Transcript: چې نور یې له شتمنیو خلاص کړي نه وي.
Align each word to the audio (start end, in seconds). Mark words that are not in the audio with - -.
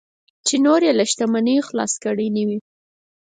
چې 0.47 0.55
نور 0.65 0.81
یې 0.87 0.93
له 0.99 1.05
شتمنیو 1.11 1.67
خلاص 1.69 1.93
کړي 2.03 2.27
نه 2.35 2.43
وي. 2.47 2.59